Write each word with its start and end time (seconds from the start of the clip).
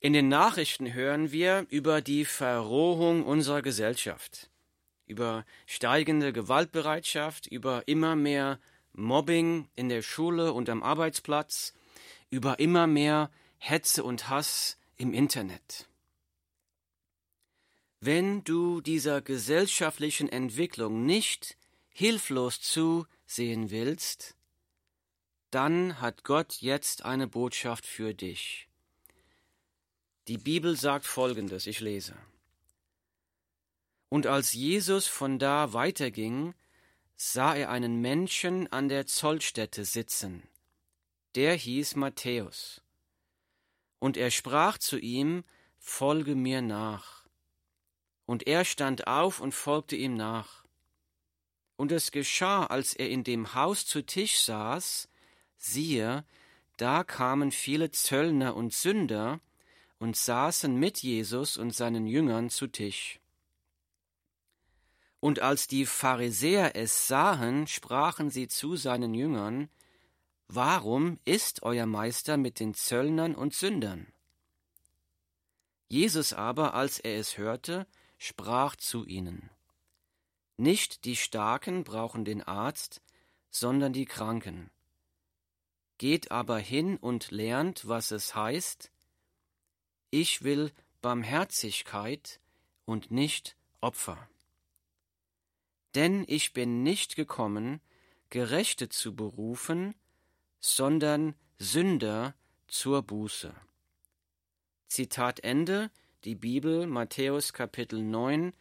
In 0.00 0.12
den 0.12 0.28
Nachrichten 0.28 0.94
hören 0.94 1.32
wir 1.32 1.66
über 1.70 2.00
die 2.00 2.24
Verrohung 2.24 3.24
unserer 3.24 3.62
Gesellschaft, 3.62 4.48
über 5.06 5.44
steigende 5.66 6.32
Gewaltbereitschaft, 6.32 7.48
über 7.48 7.88
immer 7.88 8.14
mehr 8.14 8.60
Mobbing 8.92 9.68
in 9.74 9.88
der 9.88 10.02
Schule 10.02 10.52
und 10.52 10.68
am 10.68 10.84
Arbeitsplatz, 10.84 11.74
über 12.30 12.60
immer 12.60 12.86
mehr 12.86 13.32
Hetze 13.58 14.04
und 14.04 14.28
Hass 14.28 14.78
im 14.96 15.12
Internet. 15.12 15.88
Wenn 17.98 18.44
du 18.44 18.80
dieser 18.80 19.20
gesellschaftlichen 19.20 20.28
Entwicklung 20.28 21.06
nicht 21.06 21.56
hilflos 21.88 22.60
zusehen 22.60 23.72
willst, 23.72 24.36
dann 25.50 26.00
hat 26.00 26.22
Gott 26.22 26.60
jetzt 26.60 27.04
eine 27.04 27.26
Botschaft 27.26 27.84
für 27.84 28.14
dich. 28.14 28.67
Die 30.28 30.36
Bibel 30.36 30.76
sagt 30.76 31.06
Folgendes, 31.06 31.66
ich 31.66 31.80
lese. 31.80 32.14
Und 34.10 34.26
als 34.26 34.52
Jesus 34.52 35.06
von 35.06 35.38
da 35.38 35.72
weiterging, 35.72 36.54
sah 37.16 37.54
er 37.54 37.70
einen 37.70 38.02
Menschen 38.02 38.70
an 38.70 38.90
der 38.90 39.06
Zollstätte 39.06 39.86
sitzen. 39.86 40.42
Der 41.34 41.54
hieß 41.54 41.96
Matthäus. 41.96 42.82
Und 44.00 44.18
er 44.18 44.30
sprach 44.30 44.76
zu 44.76 44.98
ihm, 44.98 45.44
Folge 45.78 46.34
mir 46.34 46.60
nach. 46.60 47.24
Und 48.26 48.46
er 48.46 48.66
stand 48.66 49.06
auf 49.06 49.40
und 49.40 49.52
folgte 49.52 49.96
ihm 49.96 50.14
nach. 50.14 50.64
Und 51.76 51.90
es 51.90 52.10
geschah, 52.10 52.66
als 52.66 52.92
er 52.92 53.08
in 53.08 53.24
dem 53.24 53.54
Haus 53.54 53.86
zu 53.86 54.04
Tisch 54.04 54.40
saß, 54.40 55.08
siehe, 55.56 56.26
da 56.76 57.02
kamen 57.02 57.50
viele 57.50 57.90
Zöllner 57.92 58.54
und 58.54 58.74
Sünder 58.74 59.40
und 59.98 60.16
saßen 60.16 60.74
mit 60.76 61.02
Jesus 61.02 61.56
und 61.56 61.74
seinen 61.74 62.06
Jüngern 62.06 62.50
zu 62.50 62.66
Tisch. 62.66 63.20
Und 65.20 65.40
als 65.40 65.66
die 65.66 65.84
Pharisäer 65.84 66.76
es 66.76 67.08
sahen, 67.08 67.66
sprachen 67.66 68.30
sie 68.30 68.48
zu 68.48 68.76
seinen 68.76 69.14
Jüngern, 69.14 69.68
Warum 70.46 71.18
ist 71.26 71.62
euer 71.62 71.84
Meister 71.84 72.38
mit 72.38 72.58
den 72.58 72.72
Zöllnern 72.72 73.34
und 73.34 73.52
Sündern? 73.52 74.06
Jesus 75.88 76.32
aber, 76.32 76.74
als 76.74 76.98
er 76.98 77.18
es 77.18 77.36
hörte, 77.36 77.86
sprach 78.16 78.76
zu 78.76 79.04
ihnen, 79.04 79.50
Nicht 80.56 81.04
die 81.04 81.16
Starken 81.16 81.84
brauchen 81.84 82.24
den 82.24 82.42
Arzt, 82.42 83.02
sondern 83.50 83.92
die 83.92 84.06
Kranken. 84.06 84.70
Geht 85.98 86.30
aber 86.30 86.58
hin 86.58 86.96
und 86.96 87.30
lernt, 87.30 87.88
was 87.88 88.10
es 88.10 88.34
heißt, 88.34 88.90
ich 90.10 90.42
will 90.42 90.72
Barmherzigkeit 91.02 92.40
und 92.84 93.10
nicht 93.10 93.56
Opfer. 93.80 94.28
Denn 95.94 96.24
ich 96.26 96.52
bin 96.52 96.82
nicht 96.82 97.16
gekommen, 97.16 97.80
Gerechte 98.30 98.88
zu 98.88 99.14
berufen, 99.14 99.94
sondern 100.60 101.34
Sünder 101.58 102.34
zur 102.66 103.02
Buße. 103.02 103.54
Zitat 104.88 105.40
Ende, 105.40 105.90
die 106.24 106.34
Bibel, 106.34 106.86
Matthäus 106.86 107.52
Kapitel 107.52 108.02
9, 108.02 108.52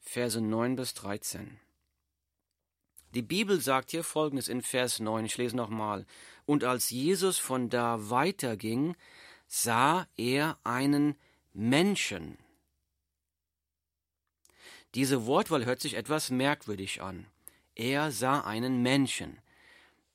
Verse 0.00 0.40
9 0.40 0.76
bis 0.76 0.94
13. 0.94 1.58
Die 3.14 3.22
Bibel 3.22 3.60
sagt 3.60 3.90
hier 3.90 4.04
folgendes 4.04 4.48
in 4.48 4.62
Vers 4.62 4.98
9, 4.98 5.26
ich 5.26 5.36
lese 5.36 5.54
nochmal. 5.54 6.06
Und 6.46 6.64
als 6.64 6.90
Jesus 6.90 7.38
von 7.38 7.68
da 7.68 8.10
weiterging, 8.10 8.96
sah 9.54 10.06
er 10.16 10.58
einen 10.64 11.14
Menschen. 11.52 12.38
Diese 14.94 15.26
Wortwahl 15.26 15.66
hört 15.66 15.82
sich 15.82 15.92
etwas 15.92 16.30
merkwürdig 16.30 17.02
an. 17.02 17.26
Er 17.74 18.12
sah 18.12 18.40
einen 18.40 18.80
Menschen. 18.80 19.38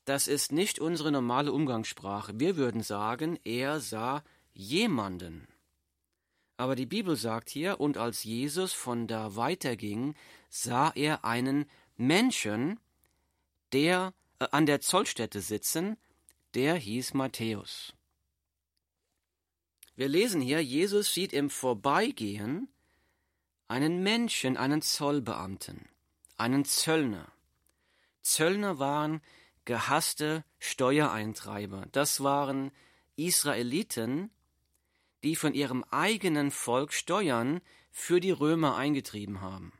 Das 0.04 0.26
ist 0.26 0.50
nicht 0.50 0.80
unsere 0.80 1.12
normale 1.12 1.52
Umgangssprache. 1.52 2.32
Wir 2.40 2.56
würden 2.56 2.82
sagen, 2.82 3.38
er 3.44 3.78
sah 3.78 4.24
jemanden. 4.54 5.46
Aber 6.56 6.74
die 6.74 6.86
Bibel 6.86 7.14
sagt 7.14 7.48
hier, 7.48 7.78
und 7.78 7.96
als 7.96 8.24
Jesus 8.24 8.72
von 8.72 9.06
da 9.06 9.36
weiterging, 9.36 10.16
sah 10.48 10.90
er 10.96 11.24
einen 11.24 11.70
Menschen, 11.96 12.80
der 13.72 14.12
äh, 14.40 14.48
an 14.50 14.66
der 14.66 14.80
Zollstätte 14.80 15.40
sitzen, 15.40 15.96
der 16.54 16.74
hieß 16.74 17.14
Matthäus. 17.14 17.94
Wir 19.98 20.06
lesen 20.06 20.40
hier, 20.40 20.62
Jesus 20.62 21.12
sieht 21.12 21.32
im 21.32 21.50
Vorbeigehen 21.50 22.68
einen 23.66 24.04
Menschen, 24.04 24.56
einen 24.56 24.80
Zollbeamten, 24.80 25.88
einen 26.36 26.64
Zöllner. 26.64 27.32
Zöllner 28.22 28.78
waren 28.78 29.20
gehasste 29.64 30.44
Steuereintreiber. 30.60 31.86
Das 31.90 32.22
waren 32.22 32.70
Israeliten, 33.16 34.30
die 35.24 35.34
von 35.34 35.52
ihrem 35.52 35.82
eigenen 35.90 36.52
Volk 36.52 36.92
Steuern 36.92 37.60
für 37.90 38.20
die 38.20 38.30
Römer 38.30 38.76
eingetrieben 38.76 39.40
haben. 39.40 39.72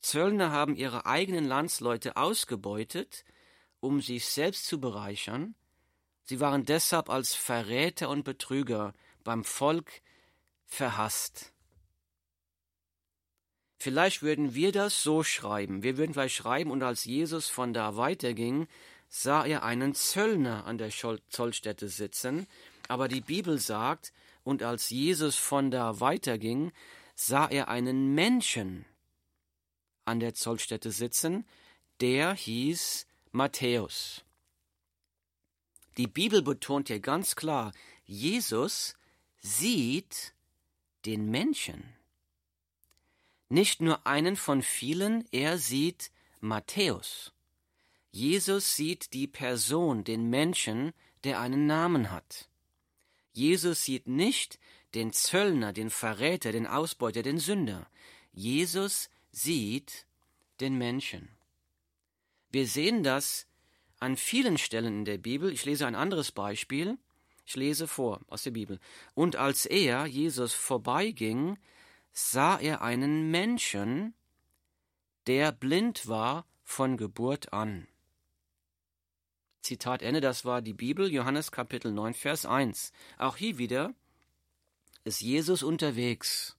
Zöllner 0.00 0.50
haben 0.50 0.74
ihre 0.74 1.06
eigenen 1.06 1.44
Landsleute 1.44 2.16
ausgebeutet, 2.16 3.24
um 3.78 4.00
sich 4.00 4.26
selbst 4.26 4.66
zu 4.66 4.80
bereichern. 4.80 5.54
Sie 6.26 6.40
waren 6.40 6.64
deshalb 6.64 7.08
als 7.08 7.34
Verräter 7.34 8.08
und 8.08 8.24
Betrüger 8.24 8.94
beim 9.24 9.44
Volk 9.44 10.02
verhasst. 10.64 11.52
Vielleicht 13.78 14.22
würden 14.22 14.54
wir 14.54 14.72
das 14.72 15.02
so 15.02 15.22
schreiben. 15.22 15.82
Wir 15.82 15.96
würden 15.96 16.14
vielleicht 16.14 16.34
schreiben, 16.34 16.70
und 16.70 16.82
als 16.82 17.04
Jesus 17.04 17.48
von 17.48 17.72
da 17.72 17.96
weiterging, 17.96 18.66
sah 19.08 19.44
er 19.44 19.62
einen 19.62 19.94
Zöllner 19.94 20.66
an 20.66 20.78
der 20.78 20.90
Zollstätte 20.90 21.88
sitzen. 21.88 22.46
Aber 22.88 23.06
die 23.06 23.20
Bibel 23.20 23.58
sagt, 23.58 24.12
und 24.42 24.62
als 24.62 24.90
Jesus 24.90 25.36
von 25.36 25.70
da 25.70 26.00
weiterging, 26.00 26.72
sah 27.14 27.46
er 27.46 27.68
einen 27.68 28.14
Menschen 28.14 28.84
an 30.04 30.20
der 30.20 30.34
Zollstätte 30.34 30.90
sitzen, 30.90 31.46
der 32.00 32.34
hieß 32.34 33.06
Matthäus. 33.32 34.25
Die 35.96 36.06
Bibel 36.06 36.42
betont 36.42 36.88
hier 36.88 37.00
ganz 37.00 37.36
klar, 37.36 37.72
Jesus 38.04 38.94
sieht 39.40 40.34
den 41.04 41.30
Menschen 41.30 41.96
nicht 43.48 43.80
nur 43.80 44.06
einen 44.06 44.36
von 44.36 44.62
vielen, 44.62 45.24
er 45.30 45.58
sieht 45.58 46.10
Matthäus. 46.40 47.32
Jesus 48.10 48.74
sieht 48.74 49.12
die 49.12 49.26
Person, 49.26 50.04
den 50.04 50.30
Menschen, 50.30 50.92
der 51.24 51.40
einen 51.40 51.66
Namen 51.66 52.10
hat. 52.10 52.48
Jesus 53.32 53.84
sieht 53.84 54.08
nicht 54.08 54.58
den 54.94 55.12
Zöllner, 55.12 55.72
den 55.72 55.90
Verräter, 55.90 56.52
den 56.52 56.66
Ausbeuter, 56.66 57.22
den 57.22 57.38
Sünder. 57.38 57.88
Jesus 58.32 59.10
sieht 59.30 60.06
den 60.60 60.78
Menschen. 60.78 61.28
Wir 62.50 62.66
sehen 62.66 63.02
das 63.02 63.46
an 63.98 64.16
vielen 64.16 64.58
Stellen 64.58 64.98
in 64.98 65.04
der 65.04 65.18
Bibel. 65.18 65.52
Ich 65.52 65.64
lese 65.64 65.86
ein 65.86 65.94
anderes 65.94 66.32
Beispiel. 66.32 66.98
Ich 67.44 67.56
lese 67.56 67.86
vor 67.86 68.20
aus 68.28 68.42
der 68.42 68.50
Bibel. 68.50 68.80
Und 69.14 69.36
als 69.36 69.66
er, 69.66 70.06
Jesus, 70.06 70.52
vorbeiging, 70.52 71.58
sah 72.12 72.58
er 72.58 72.82
einen 72.82 73.30
Menschen, 73.30 74.14
der 75.26 75.52
blind 75.52 76.08
war 76.08 76.46
von 76.64 76.96
Geburt 76.96 77.52
an. 77.52 77.86
Zitat 79.62 80.02
Ende, 80.02 80.20
das 80.20 80.44
war 80.44 80.62
die 80.62 80.74
Bibel, 80.74 81.12
Johannes 81.12 81.50
Kapitel 81.50 81.92
9, 81.92 82.14
Vers 82.14 82.46
1. 82.46 82.92
Auch 83.18 83.36
hier 83.36 83.58
wieder 83.58 83.94
ist 85.04 85.20
Jesus 85.20 85.62
unterwegs. 85.62 86.56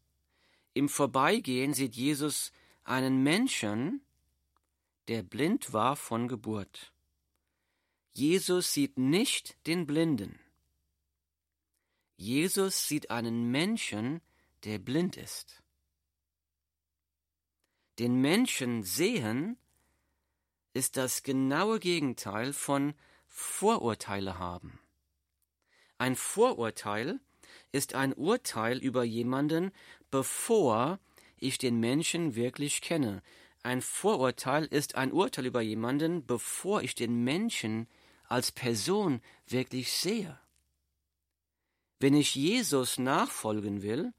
Im 0.74 0.90
Vorbeigehen 0.90 1.74
sieht 1.74 1.96
Jesus 1.96 2.52
einen 2.84 3.24
Menschen, 3.24 4.02
der 5.08 5.24
blind 5.24 5.74
war 5.74 5.96
von 5.96 6.28
Geburt. 6.28 6.92
Jesus 8.18 8.74
sieht 8.74 8.98
nicht 8.98 9.56
den 9.68 9.86
Blinden. 9.86 10.40
Jesus 12.16 12.88
sieht 12.88 13.12
einen 13.12 13.52
Menschen, 13.52 14.22
der 14.64 14.80
blind 14.80 15.18
ist. 15.18 15.62
Den 18.00 18.20
Menschen 18.20 18.82
sehen 18.82 19.56
ist 20.74 20.98
das 20.98 21.22
genaue 21.22 21.80
Gegenteil 21.80 22.54
von 22.54 22.96
Vorurteile 23.28 24.40
haben. 24.40 24.80
Ein 26.00 26.16
Vorurteil 26.16 27.20
ist 27.72 27.94
ein 27.94 28.14
Urteil 28.14 28.80
über 28.80 29.04
jemanden, 29.04 29.72
bevor 30.10 31.00
ich 31.38 31.60
den 31.60 31.80
Menschen 31.80 32.34
wirklich 32.34 32.82
kenne. 32.82 33.22
Ein 33.62 33.84
Vorurteil 33.84 34.66
ist 34.66 34.96
ein 34.96 35.12
Urteil 35.12 35.46
über 35.46 35.62
jemanden, 35.62 36.26
bevor 36.26 36.82
ich 36.82 36.96
den 36.96 37.24
Menschen 37.24 37.88
als 38.28 38.52
Person 38.52 39.22
wirklich 39.48 39.92
sehe. 39.92 40.40
Wenn 42.00 42.14
ich 42.14 42.36
Jesus 42.36 43.00
nachfolgen 43.00 43.82
will, 43.82 44.14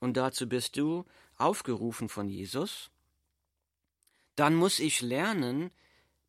und 0.00 0.16
dazu 0.16 0.48
bist 0.48 0.76
du 0.76 1.04
aufgerufen 1.36 2.08
von 2.08 2.28
Jesus, 2.28 2.90
dann 4.34 4.54
muss 4.54 4.78
ich 4.78 5.02
lernen, 5.02 5.70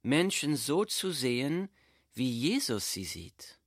Menschen 0.03 0.55
so 0.55 0.85
zu 0.85 1.11
sehen, 1.11 1.69
wie 2.13 2.29
Jesus 2.29 2.91
sie 2.91 3.05
sieht. 3.05 3.59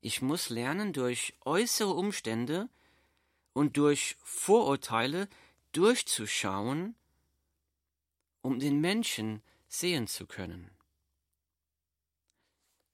Ich 0.00 0.20
muss 0.20 0.50
lernen, 0.50 0.92
durch 0.92 1.34
äußere 1.44 1.94
Umstände 1.94 2.68
und 3.52 3.76
durch 3.76 4.16
Vorurteile 4.22 5.28
durchzuschauen, 5.72 6.94
um 8.42 8.58
den 8.58 8.80
Menschen 8.80 9.42
sehen 9.68 10.06
zu 10.06 10.26
können. 10.26 10.70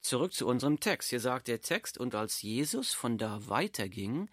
Zurück 0.09 0.33
zu 0.33 0.47
unserem 0.47 0.81
Text. 0.81 1.11
Hier 1.11 1.21
sagt 1.21 1.49
der 1.49 1.61
Text, 1.61 1.99
und 1.99 2.15
als 2.15 2.41
Jesus 2.41 2.95
von 2.95 3.19
da 3.19 3.47
weiterging, 3.47 4.31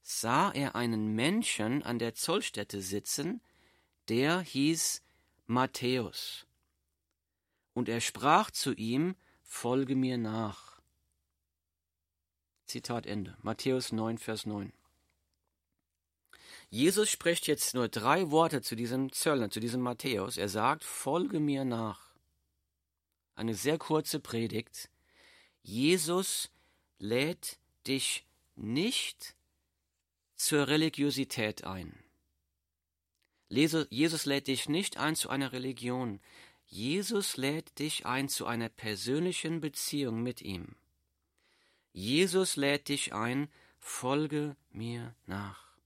sah 0.00 0.52
er 0.52 0.76
einen 0.76 1.16
Menschen 1.16 1.82
an 1.82 1.98
der 1.98 2.14
Zollstätte 2.14 2.80
sitzen, 2.80 3.40
der 4.08 4.38
hieß 4.38 5.02
Matthäus. 5.46 6.46
Und 7.74 7.88
er 7.88 8.00
sprach 8.00 8.52
zu 8.52 8.72
ihm, 8.74 9.16
Folge 9.42 9.96
mir 9.96 10.16
nach. 10.16 10.80
Zitat 12.66 13.04
Ende. 13.04 13.36
Matthäus 13.42 13.90
9, 13.90 14.18
Vers 14.18 14.46
9. 14.46 14.72
Jesus 16.70 17.10
spricht 17.10 17.48
jetzt 17.48 17.74
nur 17.74 17.88
drei 17.88 18.30
Worte 18.30 18.62
zu 18.62 18.76
diesem 18.76 19.10
Zöllner, 19.10 19.50
zu 19.50 19.58
diesem 19.58 19.80
Matthäus. 19.80 20.36
Er 20.36 20.48
sagt, 20.48 20.84
folge 20.84 21.40
mir 21.40 21.64
nach. 21.64 22.14
Eine 23.34 23.54
sehr 23.54 23.78
kurze 23.78 24.20
Predigt. 24.20 24.88
Jesus 25.68 26.48
lädt 27.00 27.58
dich 27.88 28.24
nicht 28.54 29.34
zur 30.36 30.68
Religiosität 30.68 31.64
ein. 31.64 32.04
Jesus 33.48 34.26
lädt 34.26 34.46
dich 34.46 34.68
nicht 34.68 34.96
ein 34.96 35.16
zu 35.16 35.28
einer 35.28 35.50
Religion. 35.50 36.20
Jesus 36.66 37.36
lädt 37.36 37.80
dich 37.80 38.06
ein 38.06 38.28
zu 38.28 38.46
einer 38.46 38.68
persönlichen 38.68 39.60
Beziehung 39.60 40.22
mit 40.22 40.40
ihm. 40.40 40.76
Jesus 41.92 42.54
lädt 42.54 42.88
dich 42.88 43.12
ein, 43.12 43.48
folge 43.80 44.54
mir 44.70 45.16
nach. 45.26 45.76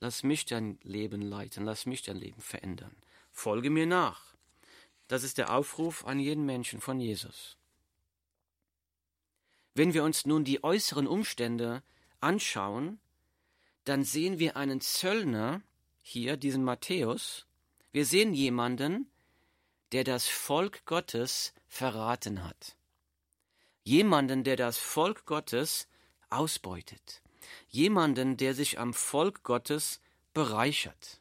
Lass 0.00 0.24
mich 0.24 0.46
dein 0.46 0.80
Leben 0.82 1.22
leiten, 1.22 1.64
lass 1.64 1.86
mich 1.86 2.02
dein 2.02 2.16
Leben 2.16 2.40
verändern. 2.40 2.96
Folge 3.30 3.70
mir 3.70 3.86
nach. 3.86 4.34
Das 5.06 5.22
ist 5.22 5.38
der 5.38 5.54
Aufruf 5.54 6.04
an 6.04 6.18
jeden 6.18 6.44
Menschen 6.44 6.80
von 6.80 6.98
Jesus. 6.98 7.56
Wenn 9.74 9.94
wir 9.94 10.04
uns 10.04 10.26
nun 10.26 10.44
die 10.44 10.62
äußeren 10.62 11.06
Umstände 11.06 11.82
anschauen, 12.20 13.00
dann 13.84 14.04
sehen 14.04 14.38
wir 14.38 14.56
einen 14.56 14.80
Zöllner, 14.80 15.62
hier 16.02 16.36
diesen 16.36 16.64
Matthäus, 16.64 17.46
wir 17.92 18.06
sehen 18.06 18.34
jemanden, 18.34 19.10
der 19.92 20.04
das 20.04 20.26
Volk 20.28 20.84
Gottes 20.86 21.52
verraten 21.68 22.44
hat. 22.44 22.76
Jemanden, 23.82 24.44
der 24.44 24.56
das 24.56 24.78
Volk 24.78 25.26
Gottes 25.26 25.86
ausbeutet 26.30 27.22
jemanden, 27.68 28.36
der 28.36 28.54
sich 28.54 28.78
am 28.78 28.94
Volk 28.94 29.42
Gottes 29.42 30.00
bereichert. 30.32 31.20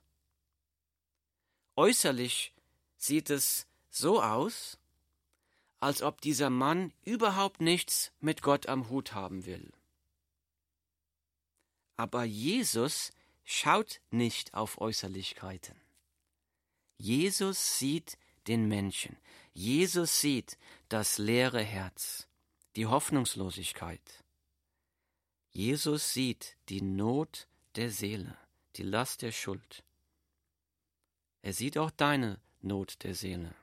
Äußerlich 1.76 2.54
sieht 2.98 3.30
es 3.30 3.68
so 3.90 4.22
aus, 4.22 4.78
als 5.84 6.02
ob 6.02 6.22
dieser 6.22 6.50
Mann 6.50 6.94
überhaupt 7.04 7.60
nichts 7.60 8.14
mit 8.22 8.42
Gott 8.42 8.68
am 8.68 8.90
Hut 8.90 9.14
haben 9.14 9.46
will. 9.46 9.72
Aber 11.98 12.24
Jesus 12.24 13.12
schaut 13.44 14.00
nicht 14.10 14.54
auf 14.54 14.80
Äußerlichkeiten. 14.80 15.76
Jesus 16.98 17.78
sieht 17.78 18.18
den 18.48 18.68
Menschen. 18.68 19.18
Jesus 19.54 20.22
sieht 20.22 20.58
das 20.88 21.18
leere 21.18 21.62
Herz, 21.62 22.28
die 22.78 22.86
Hoffnungslosigkeit. 22.86 24.24
Jesus 25.52 26.14
sieht 26.14 26.56
die 26.70 26.82
Not 26.82 27.48
der 27.76 27.92
Seele, 27.92 28.38
die 28.78 28.84
Last 28.84 29.22
der 29.22 29.32
Schuld. 29.32 29.84
Er 31.42 31.52
sieht 31.52 31.78
auch 31.78 31.92
deine 31.92 32.40
Not 32.62 33.04
der 33.04 33.16
Seele. 33.16 33.54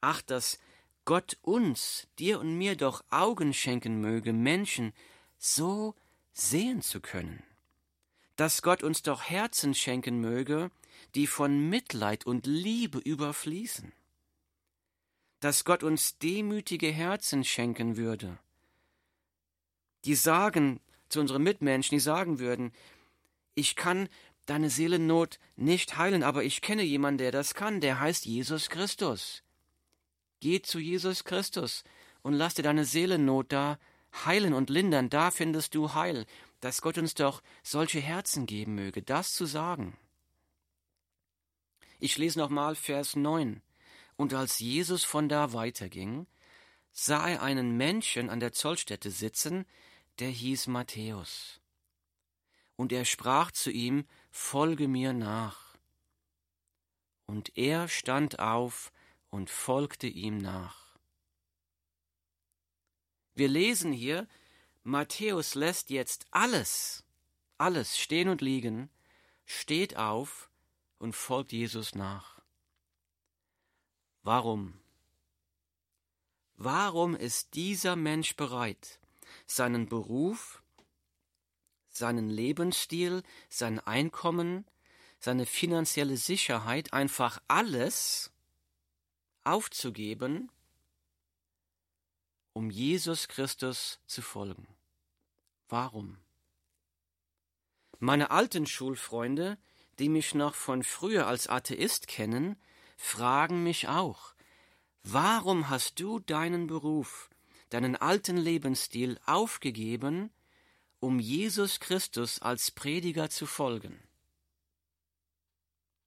Ach, 0.00 0.22
dass 0.22 0.58
Gott 1.04 1.38
uns, 1.42 2.06
dir 2.18 2.38
und 2.38 2.56
mir 2.56 2.76
doch 2.76 3.02
Augen 3.10 3.54
schenken 3.54 4.00
möge, 4.00 4.32
Menschen 4.32 4.92
so 5.38 5.94
sehen 6.32 6.82
zu 6.82 7.00
können. 7.00 7.42
Dass 8.36 8.62
Gott 8.62 8.82
uns 8.82 9.02
doch 9.02 9.22
Herzen 9.22 9.74
schenken 9.74 10.20
möge, 10.20 10.70
die 11.14 11.26
von 11.26 11.68
Mitleid 11.68 12.26
und 12.26 12.46
Liebe 12.46 12.98
überfließen. 12.98 13.92
Dass 15.40 15.64
Gott 15.64 15.82
uns 15.82 16.18
demütige 16.18 16.90
Herzen 16.90 17.44
schenken 17.44 17.96
würde, 17.96 18.38
die 20.04 20.14
sagen 20.14 20.80
zu 21.08 21.20
unseren 21.20 21.42
Mitmenschen, 21.42 21.96
die 21.96 22.00
sagen 22.00 22.38
würden, 22.38 22.72
ich 23.54 23.76
kann 23.76 24.08
deine 24.46 24.70
Seelennot 24.70 25.38
nicht 25.56 25.96
heilen, 25.96 26.22
aber 26.22 26.44
ich 26.44 26.60
kenne 26.60 26.82
jemanden, 26.82 27.18
der 27.18 27.32
das 27.32 27.54
kann, 27.54 27.80
der 27.80 28.00
heißt 28.00 28.26
Jesus 28.26 28.68
Christus. 28.68 29.42
Geh 30.40 30.62
zu 30.62 30.78
Jesus 30.78 31.24
Christus 31.24 31.84
und 32.22 32.34
lass 32.34 32.54
dir 32.54 32.62
deine 32.62 32.84
Seelennot 32.84 33.52
da 33.52 33.78
heilen 34.24 34.54
und 34.54 34.70
lindern, 34.70 35.10
da 35.10 35.30
findest 35.30 35.74
du 35.74 35.94
Heil, 35.94 36.26
dass 36.60 36.82
Gott 36.82 36.98
uns 36.98 37.14
doch 37.14 37.42
solche 37.62 38.00
Herzen 38.00 38.46
geben 38.46 38.74
möge, 38.74 39.02
das 39.02 39.32
zu 39.32 39.46
sagen. 39.46 39.96
Ich 42.00 42.16
lese 42.16 42.38
nochmal 42.38 42.74
Vers 42.74 43.16
9. 43.16 43.62
Und 44.16 44.34
als 44.34 44.58
Jesus 44.58 45.04
von 45.04 45.28
da 45.28 45.52
weiterging, 45.52 46.26
sah 46.92 47.28
er 47.28 47.42
einen 47.42 47.76
Menschen 47.76 48.30
an 48.30 48.40
der 48.40 48.52
Zollstätte 48.52 49.10
sitzen, 49.10 49.64
der 50.18 50.28
hieß 50.28 50.66
Matthäus. 50.68 51.60
Und 52.76 52.92
er 52.92 53.04
sprach 53.04 53.50
zu 53.50 53.70
ihm, 53.70 54.06
Folge 54.30 54.88
mir 54.88 55.12
nach. 55.12 55.76
Und 57.26 57.56
er 57.56 57.88
stand 57.88 58.38
auf 58.38 58.92
und 59.30 59.50
folgte 59.50 60.06
ihm 60.06 60.38
nach. 60.38 60.98
Wir 63.34 63.48
lesen 63.48 63.92
hier, 63.92 64.26
Matthäus 64.82 65.54
lässt 65.54 65.90
jetzt 65.90 66.26
alles, 66.30 67.04
alles 67.56 67.98
stehen 67.98 68.28
und 68.28 68.40
liegen, 68.40 68.90
steht 69.44 69.96
auf 69.96 70.50
und 70.98 71.14
folgt 71.14 71.52
Jesus 71.52 71.94
nach. 71.94 72.40
Warum? 74.22 74.80
Warum 76.56 77.14
ist 77.14 77.54
dieser 77.54 77.94
Mensch 77.94 78.34
bereit, 78.34 78.98
seinen 79.46 79.88
Beruf, 79.88 80.62
seinen 81.88 82.28
Lebensstil, 82.28 83.22
sein 83.48 83.78
Einkommen, 83.78 84.64
seine 85.20 85.46
finanzielle 85.46 86.16
Sicherheit, 86.16 86.92
einfach 86.92 87.40
alles 87.46 88.32
aufzugeben, 89.52 90.50
um 92.52 92.70
Jesus 92.70 93.28
Christus 93.28 94.00
zu 94.06 94.22
folgen. 94.22 94.66
Warum? 95.68 96.18
Meine 97.98 98.30
alten 98.30 98.66
Schulfreunde, 98.66 99.58
die 99.98 100.08
mich 100.08 100.34
noch 100.34 100.54
von 100.54 100.82
früher 100.82 101.26
als 101.26 101.48
Atheist 101.48 102.08
kennen, 102.08 102.56
fragen 102.96 103.62
mich 103.62 103.88
auch, 103.88 104.34
warum 105.02 105.68
hast 105.68 106.00
du 106.00 106.18
deinen 106.20 106.66
Beruf, 106.66 107.30
deinen 107.70 107.96
alten 107.96 108.36
Lebensstil 108.36 109.18
aufgegeben, 109.26 110.30
um 111.00 111.20
Jesus 111.20 111.80
Christus 111.80 112.40
als 112.40 112.70
Prediger 112.70 113.30
zu 113.30 113.46
folgen? 113.46 114.02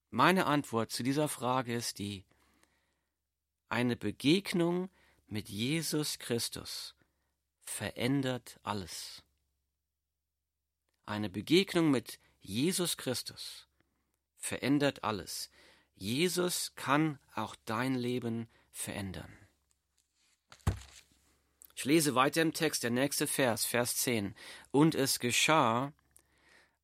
Meine 0.10 0.46
Antwort 0.46 0.92
zu 0.92 1.04
dieser 1.04 1.30
Frage 1.30 1.74
ist 1.74 2.00
die, 2.00 2.26
eine 3.72 3.96
Begegnung 3.96 4.90
mit 5.28 5.48
Jesus 5.48 6.20
Christus 6.20 6.94
verändert 7.64 8.60
alles. 8.64 9.24
Eine 11.06 11.30
Begegnung 11.30 11.90
mit 11.90 12.20
Jesus 12.42 12.98
Christus 12.98 13.70
verändert 14.36 15.06
alles. 15.06 15.50
Jesus 15.96 16.74
kann 16.76 17.18
auch 17.34 17.56
dein 17.64 17.96
Leben 17.96 18.50
verändern. 18.72 19.32
Ich 21.74 21.86
lese 21.86 22.14
weiter 22.14 22.42
im 22.42 22.54
Text, 22.54 22.84
der 22.84 22.92
nächste 22.92 23.26
Vers, 23.26 23.64
Vers 23.64 23.96
10. 23.98 24.36
Und 24.72 24.96
es 24.96 25.20
geschah, 25.20 25.94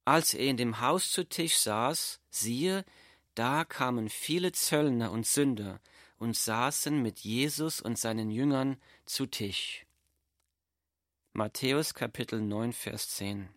als 0.05 0.33
er 0.33 0.45
in 0.45 0.55
dem 0.55 0.79
Haus 0.79 1.11
zu 1.11 1.27
Tisch 1.27 1.57
saß, 1.57 2.21
siehe, 2.29 2.85
da 3.35 3.65
kamen 3.65 4.07
viele 4.07 4.53
Zöllner 4.53 5.11
und 5.11 5.27
Sünder 5.27 5.81
und 6.17 6.35
saßen 6.35 7.01
mit 7.01 7.19
Jesus 7.19 7.81
und 7.81 7.97
seinen 7.97 8.31
Jüngern 8.31 8.77
zu 9.05 9.25
Tisch. 9.25 9.85
Matthäus 11.33 11.93
Kapitel 11.93 12.41
9, 12.41 12.73
Vers 12.73 13.09
10. 13.11 13.49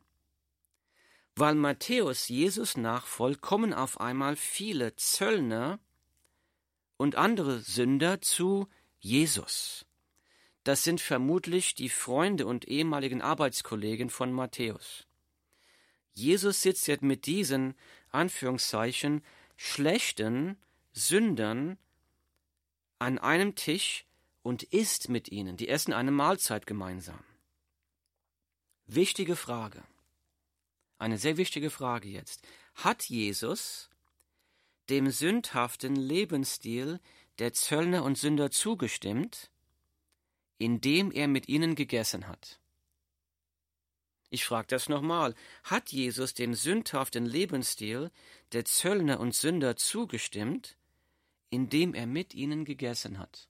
Weil 1.36 1.54
Matthäus 1.54 2.28
Jesus 2.28 2.76
nachfolgt, 2.76 3.40
kommen 3.40 3.72
auf 3.72 4.00
einmal 4.00 4.36
viele 4.36 4.94
Zöllner 4.96 5.78
und 6.98 7.16
andere 7.16 7.60
Sünder 7.60 8.20
zu 8.20 8.68
Jesus. 8.98 9.86
Das 10.64 10.84
sind 10.84 11.00
vermutlich 11.00 11.74
die 11.74 11.88
Freunde 11.88 12.46
und 12.46 12.68
ehemaligen 12.68 13.22
Arbeitskollegen 13.22 14.10
von 14.10 14.30
Matthäus. 14.32 15.06
Jesus 16.12 16.60
sitzt 16.60 16.86
jetzt 16.86 17.02
mit 17.02 17.24
diesen 17.24 17.74
Anführungszeichen 18.10 19.24
schlechten 19.56 20.58
Sündern 20.92 21.78
an 23.00 23.18
einem 23.18 23.54
Tisch 23.56 24.04
und 24.42 24.62
isst 24.62 25.08
mit 25.08 25.32
ihnen. 25.32 25.56
Die 25.56 25.68
essen 25.68 25.92
eine 25.92 26.10
Mahlzeit 26.10 26.66
gemeinsam. 26.66 27.24
Wichtige 28.86 29.36
Frage. 29.36 29.82
Eine 30.98 31.18
sehr 31.18 31.36
wichtige 31.36 31.70
Frage 31.70 32.08
jetzt. 32.08 32.46
Hat 32.74 33.04
Jesus 33.04 33.88
dem 34.90 35.10
sündhaften 35.10 35.96
Lebensstil 35.96 37.00
der 37.38 37.52
Zöllner 37.52 38.04
und 38.04 38.18
Sünder 38.18 38.50
zugestimmt, 38.50 39.50
indem 40.58 41.10
er 41.10 41.26
mit 41.26 41.48
ihnen 41.48 41.74
gegessen 41.74 42.28
hat? 42.28 42.60
Ich 44.28 44.44
frage 44.44 44.68
das 44.68 44.88
nochmal. 44.88 45.34
Hat 45.64 45.90
Jesus 45.90 46.34
dem 46.34 46.54
sündhaften 46.54 47.24
Lebensstil 47.24 48.10
der 48.52 48.64
Zöllner 48.64 49.20
und 49.20 49.34
Sünder 49.34 49.76
zugestimmt, 49.76 50.76
indem 51.50 51.94
er 51.94 52.06
mit 52.06 52.34
ihnen 52.34 52.64
gegessen 52.64 53.18
hat? 53.18 53.48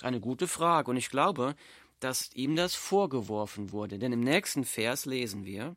Eine 0.00 0.20
gute 0.20 0.48
Frage, 0.48 0.90
und 0.90 0.96
ich 0.96 1.10
glaube, 1.10 1.54
dass 2.00 2.32
ihm 2.34 2.56
das 2.56 2.74
vorgeworfen 2.74 3.70
wurde, 3.70 3.98
denn 3.98 4.12
im 4.12 4.20
nächsten 4.20 4.64
Vers 4.64 5.04
lesen 5.06 5.44
wir, 5.44 5.76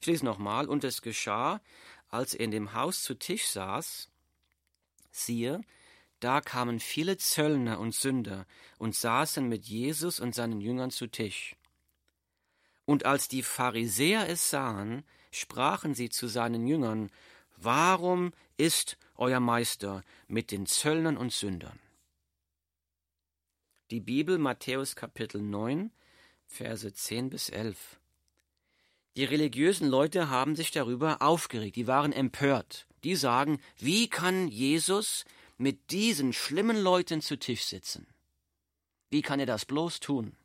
ich 0.00 0.06
lese 0.06 0.24
nochmal, 0.24 0.68
und 0.68 0.84
es 0.84 1.02
geschah, 1.02 1.60
als 2.08 2.34
er 2.34 2.44
in 2.44 2.50
dem 2.50 2.72
Haus 2.72 3.02
zu 3.02 3.14
Tisch 3.14 3.48
saß, 3.48 4.08
siehe, 5.10 5.60
da 6.20 6.40
kamen 6.40 6.80
viele 6.80 7.16
Zöllner 7.16 7.78
und 7.78 7.94
Sünder 7.94 8.46
und 8.78 8.94
saßen 8.94 9.46
mit 9.46 9.66
Jesus 9.66 10.20
und 10.20 10.34
seinen 10.34 10.60
Jüngern 10.60 10.90
zu 10.90 11.06
Tisch. 11.06 11.54
Und 12.86 13.04
als 13.04 13.28
die 13.28 13.42
Pharisäer 13.42 14.28
es 14.28 14.50
sahen, 14.50 15.04
sprachen 15.30 15.94
sie 15.94 16.08
zu 16.08 16.26
seinen 16.26 16.66
Jüngern, 16.66 17.10
Warum 17.60 18.32
ist 18.56 18.96
euer 19.18 19.40
Meister 19.40 20.04
mit 20.26 20.50
den 20.50 20.66
Zöllnern 20.66 21.16
und 21.16 21.32
Sündern? 21.32 21.78
Die 23.90 24.00
Bibel 24.00 24.38
Matthäus 24.38 24.96
Kapitel 24.96 25.42
9, 25.42 25.90
Verse 26.46 26.92
10 26.92 27.30
bis 27.30 27.48
11. 27.48 28.00
Die 29.16 29.24
religiösen 29.24 29.88
Leute 29.88 30.30
haben 30.30 30.56
sich 30.56 30.70
darüber 30.70 31.22
aufgeregt, 31.22 31.76
die 31.76 31.86
waren 31.86 32.12
empört. 32.12 32.86
Die 33.04 33.16
sagen, 33.16 33.60
wie 33.76 34.08
kann 34.08 34.48
Jesus 34.48 35.24
mit 35.56 35.90
diesen 35.90 36.32
schlimmen 36.32 36.76
Leuten 36.76 37.20
zu 37.20 37.38
Tisch 37.38 37.64
sitzen? 37.64 38.06
Wie 39.10 39.22
kann 39.22 39.40
er 39.40 39.46
das 39.46 39.64
bloß 39.64 40.00
tun? 40.00 40.36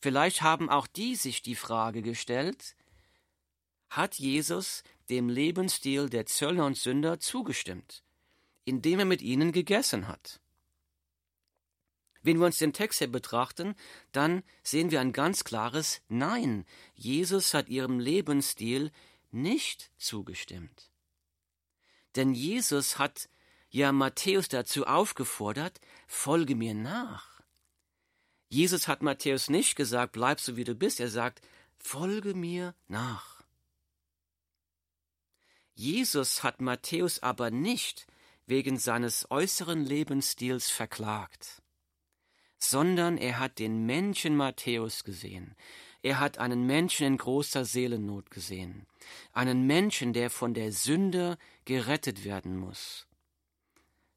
Vielleicht 0.00 0.42
haben 0.42 0.70
auch 0.70 0.86
die 0.86 1.14
sich 1.14 1.42
die 1.42 1.54
Frage 1.54 2.02
gestellt, 2.02 2.76
hat 3.96 4.16
Jesus 4.16 4.82
dem 5.08 5.28
Lebensstil 5.28 6.08
der 6.08 6.26
Zöllner 6.26 6.66
und 6.66 6.76
Sünder 6.76 7.20
zugestimmt, 7.20 8.02
indem 8.64 9.00
er 9.00 9.04
mit 9.04 9.22
ihnen 9.22 9.52
gegessen 9.52 10.08
hat? 10.08 10.40
Wenn 12.22 12.38
wir 12.38 12.46
uns 12.46 12.56
den 12.58 12.72
Text 12.72 13.00
hier 13.00 13.12
betrachten, 13.12 13.74
dann 14.12 14.42
sehen 14.62 14.90
wir 14.90 15.00
ein 15.00 15.12
ganz 15.12 15.44
klares 15.44 16.00
Nein. 16.08 16.64
Jesus 16.94 17.52
hat 17.52 17.68
ihrem 17.68 18.00
Lebensstil 18.00 18.90
nicht 19.30 19.90
zugestimmt. 19.98 20.90
Denn 22.16 22.32
Jesus 22.32 22.98
hat 22.98 23.28
ja 23.68 23.92
Matthäus 23.92 24.48
dazu 24.48 24.86
aufgefordert, 24.86 25.80
folge 26.06 26.54
mir 26.54 26.74
nach. 26.74 27.42
Jesus 28.48 28.88
hat 28.88 29.02
Matthäus 29.02 29.50
nicht 29.50 29.76
gesagt, 29.76 30.12
bleib 30.12 30.40
so 30.40 30.56
wie 30.56 30.64
du 30.64 30.74
bist, 30.74 31.00
er 31.00 31.10
sagt, 31.10 31.42
folge 31.76 32.34
mir 32.34 32.74
nach. 32.86 33.33
Jesus 35.74 36.42
hat 36.42 36.60
Matthäus 36.60 37.22
aber 37.22 37.50
nicht 37.50 38.06
wegen 38.46 38.78
seines 38.78 39.30
äußeren 39.30 39.84
Lebensstils 39.84 40.70
verklagt, 40.70 41.62
sondern 42.58 43.18
er 43.18 43.38
hat 43.38 43.58
den 43.58 43.84
Menschen 43.84 44.36
Matthäus 44.36 45.04
gesehen. 45.04 45.56
Er 46.02 46.20
hat 46.20 46.38
einen 46.38 46.66
Menschen 46.66 47.06
in 47.06 47.16
großer 47.16 47.64
Seelennot 47.64 48.30
gesehen, 48.30 48.86
einen 49.32 49.66
Menschen, 49.66 50.12
der 50.12 50.30
von 50.30 50.52
der 50.54 50.70
Sünde 50.70 51.38
gerettet 51.64 52.24
werden 52.24 52.56
muss. 52.56 53.06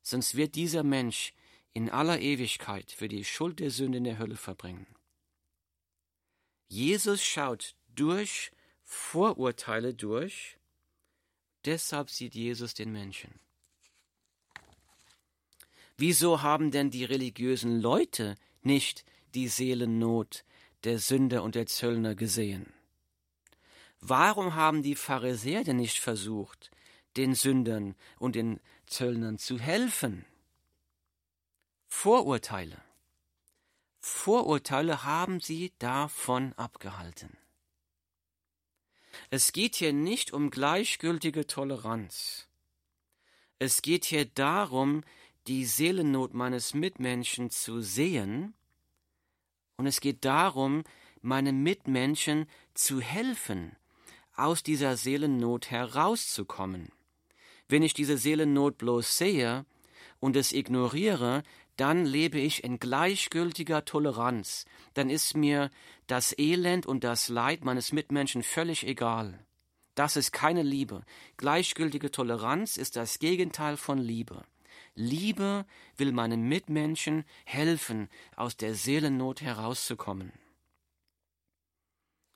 Sonst 0.01 0.35
wird 0.35 0.55
dieser 0.55 0.83
Mensch 0.83 1.33
in 1.73 1.89
aller 1.89 2.19
Ewigkeit 2.19 2.91
für 2.91 3.07
die 3.07 3.23
Schuld 3.23 3.59
der 3.59 3.71
Sünde 3.71 3.99
in 3.99 4.03
der 4.03 4.19
Hölle 4.19 4.35
verbringen. 4.35 4.87
Jesus 6.67 7.23
schaut 7.23 7.75
durch 7.87 8.51
Vorurteile 8.83 9.93
durch, 9.93 10.57
deshalb 11.65 12.09
sieht 12.09 12.35
Jesus 12.35 12.73
den 12.73 12.91
Menschen. 12.91 13.33
Wieso 15.97 16.41
haben 16.43 16.71
denn 16.71 16.91
die 16.91 17.05
religiösen 17.05 17.81
Leute 17.81 18.35
nicht 18.61 19.03
die 19.33 19.47
Seelennot 19.47 20.45
der 20.83 20.99
Sünder 20.99 21.41
und 21.43 21.55
der 21.55 21.65
Zöllner 21.65 22.13
gesehen? 22.13 22.71
Warum 23.99 24.53
haben 24.53 24.83
die 24.83 24.95
Pharisäer 24.95 25.63
denn 25.63 25.77
nicht 25.77 25.99
versucht, 25.99 26.69
den 27.15 27.33
Sündern 27.33 27.95
und 28.19 28.35
den 28.35 28.59
Zöllnern 28.85 29.39
zu 29.39 29.59
helfen? 29.59 30.25
Vorurteile. 31.87 32.79
Vorurteile 33.99 35.03
haben 35.03 35.39
sie 35.39 35.73
davon 35.79 36.53
abgehalten. 36.53 37.35
Es 39.29 39.51
geht 39.53 39.75
hier 39.75 39.93
nicht 39.93 40.33
um 40.33 40.49
gleichgültige 40.49 41.47
Toleranz. 41.47 42.47
Es 43.59 43.81
geht 43.81 44.05
hier 44.05 44.25
darum, 44.25 45.03
die 45.47 45.65
Seelennot 45.65 46.33
meines 46.33 46.73
Mitmenschen 46.73 47.49
zu 47.49 47.81
sehen, 47.81 48.53
und 49.77 49.85
es 49.85 50.01
geht 50.01 50.25
darum, 50.25 50.83
meinem 51.21 51.61
Mitmenschen 51.61 52.47
zu 52.73 52.99
helfen, 52.99 53.75
aus 54.35 54.63
dieser 54.63 54.97
Seelennot 54.97 55.71
herauszukommen. 55.71 56.91
Wenn 57.67 57.83
ich 57.83 57.93
diese 57.93 58.17
Seelennot 58.17 58.77
bloß 58.77 59.17
sehe 59.17 59.65
und 60.19 60.35
es 60.35 60.51
ignoriere, 60.51 61.43
dann 61.77 62.05
lebe 62.05 62.39
ich 62.39 62.63
in 62.63 62.79
gleichgültiger 62.79 63.85
Toleranz, 63.85 64.65
dann 64.93 65.09
ist 65.09 65.37
mir 65.37 65.69
das 66.07 66.37
Elend 66.37 66.85
und 66.85 67.03
das 67.03 67.29
Leid 67.29 67.63
meines 67.63 67.93
Mitmenschen 67.93 68.43
völlig 68.43 68.85
egal. 68.85 69.39
Das 69.95 70.15
ist 70.15 70.31
keine 70.31 70.63
Liebe. 70.63 71.03
Gleichgültige 71.37 72.11
Toleranz 72.11 72.77
ist 72.77 72.95
das 72.95 73.19
Gegenteil 73.19 73.77
von 73.77 73.97
Liebe. 73.97 74.43
Liebe 74.93 75.65
will 75.95 76.11
meinem 76.11 76.47
Mitmenschen 76.47 77.23
helfen, 77.45 78.09
aus 78.35 78.57
der 78.57 78.75
Seelennot 78.75 79.41
herauszukommen. 79.41 80.33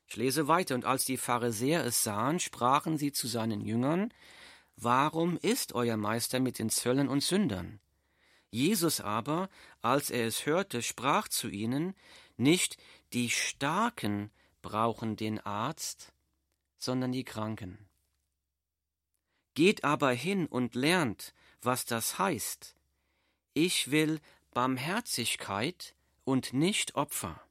Ich 0.07 0.15
lese 0.15 0.47
weiter, 0.47 0.75
und 0.75 0.85
als 0.85 1.05
die 1.05 1.17
Pharisäer 1.17 1.85
es 1.85 2.03
sahen, 2.03 2.39
sprachen 2.39 2.97
sie 2.97 3.11
zu 3.11 3.27
seinen 3.27 3.61
Jüngern, 3.61 4.13
Warum 4.75 5.37
ist 5.37 5.73
euer 5.73 5.97
Meister 5.97 6.39
mit 6.39 6.57
den 6.57 6.69
Zöllern 6.69 7.07
und 7.07 7.21
Sündern? 7.21 7.79
Jesus 8.51 8.99
aber, 8.99 9.49
als 9.81 10.09
er 10.09 10.27
es 10.27 10.45
hörte, 10.45 10.81
sprach 10.81 11.29
zu 11.29 11.49
ihnen, 11.49 11.95
nicht 12.37 12.77
die 13.13 13.29
Starken 13.29 14.29
brauchen 14.61 15.15
den 15.15 15.39
Arzt, 15.39 16.13
sondern 16.77 17.11
die 17.11 17.23
Kranken. 17.23 17.77
Geht 19.53 19.83
aber 19.83 20.11
hin 20.11 20.47
und 20.47 20.75
lernt, 20.75 21.33
was 21.61 21.85
das 21.85 22.19
heißt. 22.19 22.75
Ich 23.53 23.91
will 23.91 24.19
Barmherzigkeit 24.51 25.95
und 26.23 26.53
nicht 26.53 26.95
Opfer. 26.95 27.41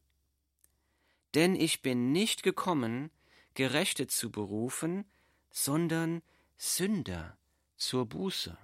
Denn 1.34 1.54
ich 1.54 1.82
bin 1.82 2.12
nicht 2.12 2.42
gekommen, 2.42 3.10
Gerechte 3.54 4.06
zu 4.06 4.30
berufen, 4.30 5.04
sondern 5.50 6.22
Sünder 6.56 7.36
zur 7.76 8.06
Buße. 8.06 8.56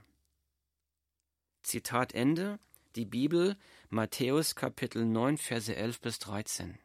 Zitat 1.67 2.15
Ende, 2.15 2.61
die 2.95 3.05
Bibel, 3.05 3.57
Matthäus 3.91 4.55
Kapitel 4.55 5.05
9, 5.05 5.37
Verse 5.37 5.75
11 5.75 6.01
bis 6.01 6.21
13. 6.21 6.79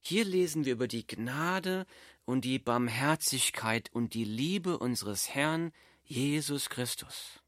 Hier 0.00 0.24
lesen 0.24 0.64
wir 0.64 0.72
über 0.72 0.88
die 0.88 1.06
Gnade 1.06 1.86
und 2.24 2.44
die 2.44 2.58
Barmherzigkeit 2.58 3.90
und 3.92 4.14
die 4.14 4.24
Liebe 4.24 4.80
unseres 4.80 5.28
Herrn 5.28 5.72
Jesus 6.02 6.68
Christus. 6.68 7.38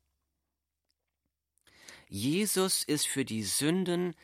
Jesus 2.09 2.85
ist 2.85 3.09
für 3.09 3.25
die 3.25 3.43
Sünden 3.43 4.15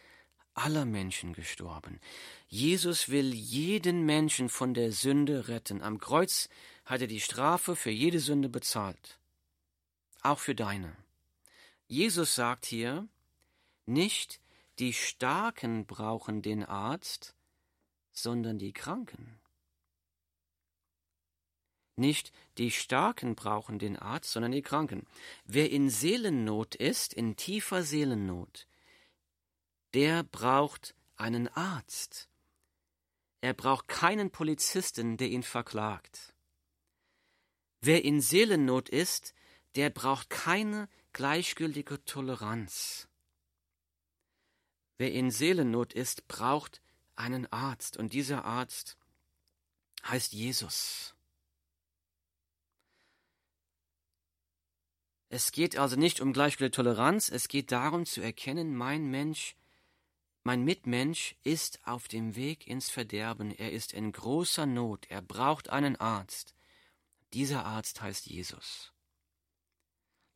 aller 0.55 0.85
Menschen 0.85 1.33
gestorben. 1.33 2.01
Jesus 2.47 3.09
will 3.09 3.35
jeden 3.35 4.07
Menschen 4.07 4.49
von 4.49 4.73
der 4.73 4.93
Sünde 4.93 5.49
retten. 5.49 5.83
Am 5.83 5.99
Kreuz 5.99 6.49
hat 6.85 7.01
er 7.01 7.09
die 7.09 7.21
Strafe 7.21 7.75
für 7.75 7.91
jede 7.91 8.21
Sünde 8.21 8.49
bezahlt. 8.49 9.19
Auch 10.23 10.39
für 10.39 10.55
deine. 10.55 10.97
Jesus 11.91 12.37
sagt 12.37 12.67
hier, 12.67 13.09
nicht 13.85 14.41
die 14.79 14.93
Starken 14.93 15.87
brauchen 15.87 16.41
den 16.41 16.65
Arzt, 16.65 17.35
sondern 18.13 18.61
die 18.61 18.73
Kranken. 18.73 19.41
Nicht 21.97 22.33
die 22.59 22.71
Starken 22.71 23.35
brauchen 23.35 23.81
den 23.81 23.97
Arzt, 23.97 24.31
sondern 24.31 24.53
die 24.53 24.63
Kranken. 24.63 25.05
Wer 25.47 25.73
in 25.73 25.91
Seelennot 25.91 26.77
ist, 26.77 27.13
in 27.13 27.35
tiefer 27.35 27.83
Seelennot, 27.83 28.69
der 29.93 30.23
braucht 30.23 30.95
einen 31.17 31.49
Arzt. 31.49 32.29
Er 33.41 33.53
braucht 33.53 33.89
keinen 33.89 34.31
Polizisten, 34.31 35.17
der 35.17 35.29
ihn 35.29 35.43
verklagt. 35.43 36.35
Wer 37.81 38.05
in 38.05 38.21
Seelennot 38.21 38.89
ist, 38.89 39.35
der 39.75 39.91
braucht 39.91 40.31
keine 40.31 40.89
gleichgültige 41.13 42.05
Toleranz. 42.05 43.09
Wer 44.99 45.13
in 45.13 45.31
Seelennot 45.31 45.93
ist, 45.93 46.29
braucht 46.29 46.81
einen 47.17 47.51
Arzt, 47.53 47.97
und 47.97 48.13
dieser 48.13 48.45
Arzt 48.45 48.97
heißt 50.05 50.33
Jesus. 50.33 51.15
Es 55.29 55.53
geht 55.53 55.79
also 55.79 55.97
nicht 55.97 56.21
um 56.21 56.33
gleichgültige 56.33 56.75
Toleranz, 56.75 57.29
es 57.29 57.49
geht 57.49 57.71
darum 57.71 58.05
zu 58.05 58.21
erkennen, 58.21 58.77
mein 58.77 59.07
Mensch, 59.07 59.55
mein 60.43 60.65
Mitmensch 60.65 61.37
ist 61.45 61.87
auf 61.87 62.09
dem 62.09 62.35
Weg 62.35 62.67
ins 62.67 62.91
Verderben, 62.91 63.53
er 63.53 63.73
ist 63.73 63.93
in 63.93 64.11
großer 64.11 64.67
Not, 64.67 65.07
er 65.09 65.23
braucht 65.23 65.69
einen 65.69 65.97
Arzt. 65.97 66.55
Dieser 67.33 67.65
Arzt 67.65 68.01
heißt 68.01 68.27
Jesus. 68.27 68.93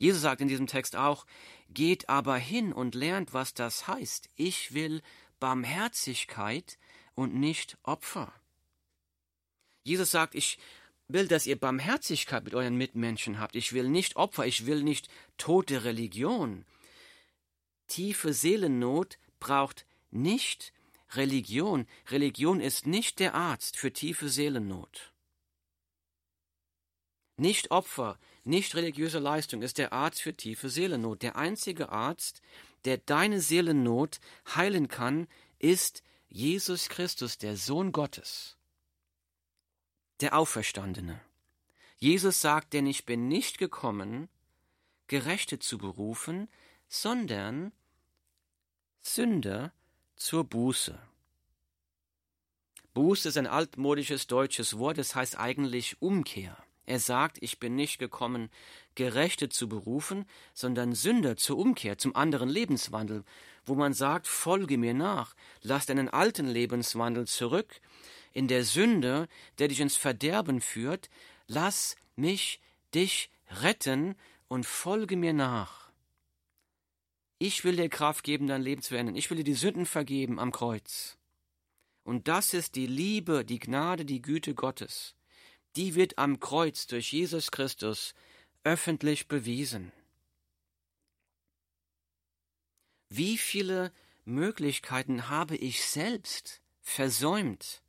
Jesus 0.05 0.21
sagt 0.21 0.43
in 0.43 0.49
diesem 0.49 0.67
Text 0.67 0.97
auch, 0.97 1.25
geht 1.71 2.11
aber 2.11 2.37
hin 2.37 2.75
und 2.75 2.95
lernt, 2.95 3.33
was 3.33 3.55
das 3.55 3.89
heißt. 3.89 4.29
Ich 4.37 4.75
will 4.75 5.01
Barmherzigkeit 5.41 6.79
und 7.15 7.35
nicht 7.35 7.79
Opfer. 7.85 8.31
Jesus 9.83 10.11
sagt, 10.11 10.35
ich 10.35 10.59
will, 11.09 11.27
dass 11.27 11.47
ihr 11.47 11.59
Barmherzigkeit 11.59 12.45
mit 12.45 12.55
euren 12.55 12.77
Mitmenschen 12.77 13.41
habt. 13.41 13.57
Ich 13.57 13.73
will 13.73 13.89
nicht 13.89 14.17
Opfer, 14.17 14.47
ich 14.47 14.67
will 14.67 14.83
nicht 14.83 15.09
tote 15.39 15.85
Religion. 15.85 16.67
Tiefe 17.87 18.35
Seelennot 18.35 19.19
braucht 19.41 19.87
nicht 20.11 20.75
Religion. 21.13 21.87
Religion 22.11 22.61
ist 22.61 22.87
nicht 22.87 23.21
der 23.21 23.35
Arzt 23.35 23.79
für 23.79 23.91
tiefe 23.91 24.29
Seelennot. 24.29 25.15
Nicht 27.39 27.71
Opfer, 27.71 28.19
nicht 28.45 28.75
religiöse 28.75 29.19
Leistung 29.19 29.63
ist 29.63 29.79
der 29.79 29.93
Arzt 29.93 30.23
für 30.23 30.37
tiefe 30.37 30.69
Seelennot. 30.69 31.23
Der 31.23 31.37
einzige 31.37 31.89
Arzt, 31.89 32.43
der 32.85 32.99
deine 32.99 33.41
Seelennot 33.41 34.21
heilen 34.55 34.89
kann, 34.89 35.27
ist 35.59 36.03
Jesus 36.29 36.89
Christus, 36.89 37.39
der 37.39 37.57
Sohn 37.57 37.93
Gottes 37.93 38.57
der 40.21 40.37
Auferstandene. 40.39 41.21
Jesus 41.99 42.41
sagt, 42.41 42.73
denn 42.73 42.87
ich 42.87 43.05
bin 43.05 43.29
nicht 43.29 43.59
gekommen, 43.59 44.29
Gerechte 45.07 45.59
zu 45.59 45.79
berufen, 45.79 46.49
sondern 46.89 47.73
Sünder 49.01 49.73
zur 50.17 50.45
Buße. 50.45 50.99
Buße 52.95 53.29
ist 53.29 53.37
ein 53.37 53.47
altmodisches 53.47 54.27
deutsches 54.27 54.79
Wort, 54.79 54.99
es 54.99 55.09
das 55.09 55.15
heißt 55.17 55.39
eigentlich 55.39 56.01
Umkehr. 56.01 56.57
Er 56.87 56.99
sagt, 56.99 57.39
ich 57.41 57.59
bin 57.59 57.75
nicht 57.75 57.99
gekommen, 57.99 58.51
Gerechte 58.95 59.49
zu 59.49 59.69
berufen, 59.69 60.27
sondern 60.53 60.95
Sünder 60.95 61.37
zur 61.37 61.59
Umkehr, 61.59 61.99
zum 61.99 62.15
anderen 62.15 62.49
Lebenswandel, 62.49 63.25
wo 63.65 63.75
man 63.75 63.95
sagt, 63.95 64.27
folge 64.27 64.77
mir 64.77 64.95
nach, 64.95 65.35
lass 65.63 65.87
deinen 65.87 66.09
alten 66.09 66.47
Lebenswandel 66.47 67.27
zurück, 67.27 67.81
in 68.33 68.49
der 68.49 68.65
Sünde, 68.65 69.29
der 69.59 69.69
dich 69.69 69.81
ins 69.81 69.97
Verderben 69.97 70.61
führt, 70.61 71.09
lass 71.47 71.97
mich 72.17 72.61
dich 72.95 73.31
retten 73.63 74.17
und 74.49 74.67
folge 74.67 75.17
mir 75.17 75.33
nach. 75.33 75.85
Ich 77.39 77.65
will 77.65 77.77
dir 77.77 77.89
Kraft 77.89 78.25
geben, 78.25 78.47
dein 78.47 78.63
Leben 78.63 78.83
zu 78.83 78.97
ändern. 78.97 79.17
Ich 79.17 79.31
will 79.31 79.37
dir 79.37 79.45
die 79.45 79.55
Sünden 79.55 79.87
vergeben 79.87 80.39
am 80.39 80.53
Kreuz. 80.53 81.17
Und 82.03 82.29
das 82.29 82.55
ist 82.55 82.75
die 82.75 82.87
Liebe, 82.87 83.45
die 83.45 83.59
Gnade, 83.59 84.05
die 84.05 84.23
Güte 84.23 84.55
Gottes. 84.55 85.15
Die 85.77 85.95
wird 85.95 86.19
am 86.19 86.41
Kreuz 86.41 86.87
durch 86.87 87.13
Jesus 87.13 87.51
Christus 87.51 88.15
öffentlich 88.63 89.29
bewiesen. 89.29 89.93
Wie 93.09 93.39
viele 93.39 93.93
Möglichkeiten 94.25 95.29
habe 95.29 95.57
ich 95.57 95.85
selbst 95.85 96.63
versäumt, 96.81 97.83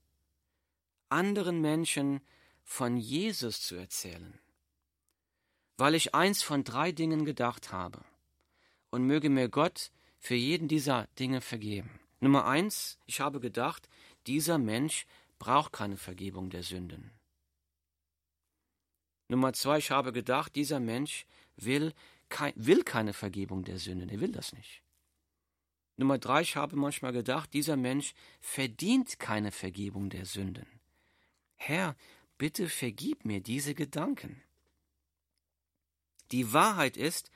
anderen 1.09 1.61
Menschen 1.61 2.21
von 2.63 2.97
Jesus 2.97 3.61
zu 3.61 3.75
erzählen, 3.75 4.39
weil 5.77 5.95
ich 5.95 6.15
eins 6.15 6.41
von 6.41 6.63
drei 6.63 6.91
Dingen 6.91 7.25
gedacht 7.25 7.71
habe. 7.71 8.03
Und 8.91 9.03
möge 9.03 9.29
mir 9.29 9.49
Gott 9.49 9.91
für 10.19 10.35
jeden 10.35 10.69
dieser 10.69 11.07
Dinge 11.19 11.41
vergeben. 11.41 11.99
Nummer 12.21 12.45
eins, 12.45 12.97
ich 13.05 13.19
habe 13.19 13.41
gedacht, 13.41 13.89
dieser 14.25 14.57
Mensch 14.57 15.05
braucht 15.37 15.73
keine 15.73 15.97
Vergebung 15.97 16.49
der 16.49 16.63
Sünden. 16.63 17.11
Nummer 19.27 19.53
zwei, 19.53 19.79
ich 19.79 19.91
habe 19.91 20.11
gedacht, 20.11 20.55
dieser 20.55 20.79
Mensch 20.79 21.25
will, 21.55 21.93
kein, 22.29 22.53
will 22.55 22.83
keine 22.83 23.13
Vergebung 23.13 23.63
der 23.63 23.79
Sünden, 23.79 24.09
er 24.09 24.19
will 24.19 24.31
das 24.31 24.53
nicht. 24.53 24.81
Nummer 25.97 26.17
drei, 26.17 26.41
ich 26.41 26.55
habe 26.55 26.75
manchmal 26.75 27.13
gedacht, 27.13 27.53
dieser 27.53 27.77
Mensch 27.77 28.13
verdient 28.41 29.17
keine 29.19 29.51
Vergebung 29.51 30.09
der 30.09 30.25
Sünden. 30.25 30.67
Herr, 31.55 31.95
bitte 32.37 32.67
vergib 32.67 33.23
mir 33.23 33.39
diese 33.39 33.73
Gedanken. 33.73 34.41
Die 36.31 36.51
Wahrheit 36.51 36.97
ist, 36.97 37.31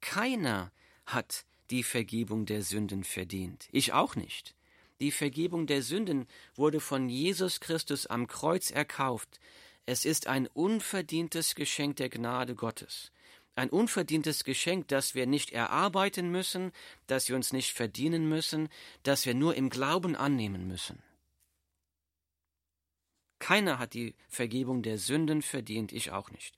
keiner 0.00 0.72
hat 1.06 1.46
die 1.70 1.82
Vergebung 1.82 2.44
der 2.44 2.62
Sünden 2.62 3.02
verdient. 3.02 3.68
Ich 3.72 3.92
auch 3.92 4.14
nicht. 4.14 4.54
Die 5.00 5.10
Vergebung 5.10 5.66
der 5.66 5.82
Sünden 5.82 6.26
wurde 6.54 6.80
von 6.80 7.08
Jesus 7.08 7.60
Christus 7.60 8.06
am 8.06 8.26
Kreuz 8.26 8.70
erkauft. 8.70 9.40
Es 9.84 10.04
ist 10.04 10.26
ein 10.28 10.46
unverdientes 10.46 11.54
Geschenk 11.54 11.96
der 11.96 12.08
Gnade 12.08 12.54
Gottes. 12.54 13.10
Ein 13.54 13.68
unverdientes 13.68 14.44
Geschenk, 14.44 14.88
das 14.88 15.14
wir 15.14 15.26
nicht 15.26 15.50
erarbeiten 15.50 16.30
müssen, 16.30 16.72
das 17.06 17.28
wir 17.28 17.36
uns 17.36 17.52
nicht 17.52 17.72
verdienen 17.72 18.28
müssen, 18.28 18.68
das 19.02 19.26
wir 19.26 19.34
nur 19.34 19.54
im 19.56 19.68
Glauben 19.68 20.16
annehmen 20.16 20.66
müssen. 20.66 21.02
Keiner 23.40 23.78
hat 23.78 23.94
die 23.94 24.14
Vergebung 24.28 24.82
der 24.82 24.98
Sünden 24.98 25.42
verdient, 25.42 25.92
ich 25.92 26.12
auch 26.12 26.30
nicht. 26.30 26.56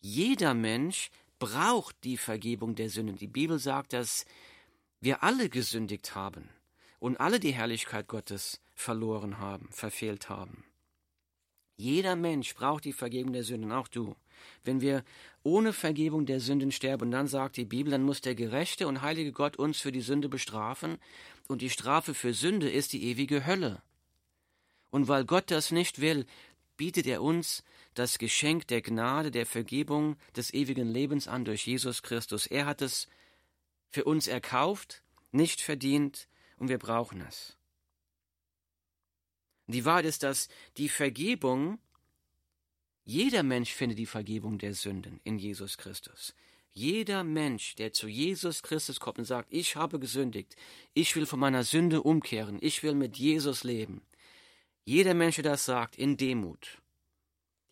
Jeder 0.00 0.54
Mensch 0.54 1.10
braucht 1.38 1.94
die 2.04 2.16
Vergebung 2.16 2.74
der 2.74 2.88
Sünden. 2.88 3.16
Die 3.16 3.26
Bibel 3.26 3.58
sagt, 3.58 3.92
dass 3.92 4.24
wir 5.00 5.22
alle 5.22 5.50
gesündigt 5.50 6.14
haben 6.14 6.48
und 6.98 7.20
alle 7.20 7.38
die 7.38 7.52
Herrlichkeit 7.52 8.08
Gottes 8.08 8.60
verloren 8.74 9.38
haben, 9.38 9.68
verfehlt 9.70 10.28
haben. 10.28 10.64
Jeder 11.76 12.16
Mensch 12.16 12.54
braucht 12.54 12.84
die 12.84 12.92
Vergebung 12.92 13.32
der 13.32 13.44
Sünden, 13.44 13.72
auch 13.72 13.88
du. 13.88 14.16
Wenn 14.64 14.80
wir 14.80 15.04
ohne 15.42 15.72
Vergebung 15.72 16.26
der 16.26 16.40
Sünden 16.40 16.72
sterben, 16.72 17.10
dann 17.10 17.26
sagt 17.26 17.56
die 17.56 17.64
Bibel, 17.64 17.90
dann 17.90 18.02
muss 18.02 18.20
der 18.20 18.34
gerechte 18.34 18.86
und 18.88 19.02
heilige 19.02 19.32
Gott 19.32 19.56
uns 19.56 19.80
für 19.80 19.92
die 19.92 20.00
Sünde 20.00 20.28
bestrafen, 20.28 20.98
und 21.48 21.62
die 21.62 21.70
Strafe 21.70 22.14
für 22.14 22.34
Sünde 22.34 22.68
ist 22.68 22.92
die 22.92 23.04
ewige 23.04 23.46
Hölle. 23.46 23.80
Und 24.90 25.06
weil 25.06 25.24
Gott 25.24 25.50
das 25.50 25.70
nicht 25.70 26.00
will, 26.00 26.26
bietet 26.76 27.06
er 27.06 27.22
uns 27.22 27.62
das 27.94 28.18
Geschenk 28.18 28.66
der 28.66 28.82
Gnade, 28.82 29.30
der 29.30 29.46
Vergebung 29.46 30.16
des 30.34 30.52
ewigen 30.52 30.88
Lebens 30.88 31.28
an 31.28 31.44
durch 31.44 31.66
Jesus 31.66 32.02
Christus. 32.02 32.46
Er 32.46 32.66
hat 32.66 32.82
es 32.82 33.08
für 33.90 34.04
uns 34.04 34.26
erkauft, 34.26 35.02
nicht 35.30 35.60
verdient, 35.60 36.28
und 36.56 36.68
wir 36.68 36.78
brauchen 36.78 37.20
es. 37.20 37.56
Die 39.66 39.84
Wahrheit 39.84 40.04
ist, 40.06 40.22
dass 40.22 40.48
die 40.76 40.88
Vergebung, 40.88 41.78
jeder 43.04 43.42
Mensch 43.42 43.72
findet 43.72 43.98
die 43.98 44.06
Vergebung 44.06 44.58
der 44.58 44.74
Sünden 44.74 45.20
in 45.24 45.38
Jesus 45.38 45.76
Christus. 45.78 46.34
Jeder 46.72 47.24
Mensch, 47.24 47.74
der 47.76 47.92
zu 47.92 48.06
Jesus 48.06 48.62
Christus 48.62 49.00
kommt 49.00 49.18
und 49.18 49.24
sagt, 49.24 49.52
ich 49.52 49.76
habe 49.76 49.98
gesündigt, 49.98 50.56
ich 50.92 51.16
will 51.16 51.24
von 51.24 51.40
meiner 51.40 51.64
Sünde 51.64 52.02
umkehren, 52.02 52.58
ich 52.60 52.82
will 52.82 52.94
mit 52.94 53.16
Jesus 53.16 53.64
leben, 53.64 54.02
jeder 54.84 55.14
Mensch, 55.14 55.34
der 55.34 55.44
das 55.44 55.64
sagt, 55.64 55.96
in 55.96 56.16
Demut. 56.16 56.80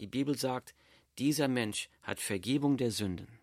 Die 0.01 0.09
Bibel 0.09 0.37
sagt, 0.37 0.75
dieser 1.17 1.47
Mensch 1.47 1.89
hat 2.03 2.19
Vergebung 2.19 2.77
der 2.77 2.91
Sünden. 2.91 3.39